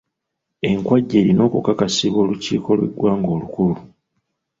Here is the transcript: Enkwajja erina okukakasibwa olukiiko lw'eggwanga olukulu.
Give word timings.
Enkwajja 0.69 1.15
erina 1.21 1.41
okukakasibwa 1.47 2.19
olukiiko 2.21 2.69
lw'eggwanga 2.77 3.29
olukulu. 3.35 3.75